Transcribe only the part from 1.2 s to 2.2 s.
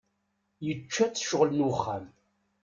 ccɣel n wexxam.